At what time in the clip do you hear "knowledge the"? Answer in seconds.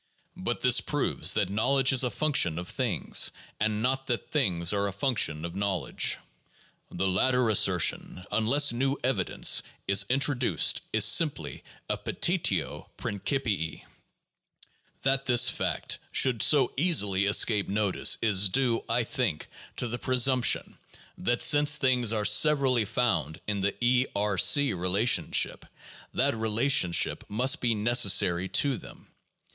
5.55-7.07